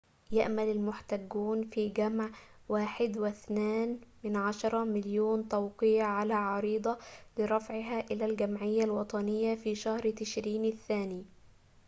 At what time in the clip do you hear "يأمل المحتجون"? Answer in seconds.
0.31-1.63